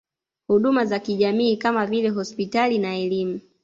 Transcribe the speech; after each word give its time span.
Huduma 0.47 0.85
za 0.85 0.99
kijamii 0.99 1.57
kama 1.57 1.85
vile 1.85 2.09
hospitali 2.09 2.77
na 2.77 2.95
elimu 2.97 3.39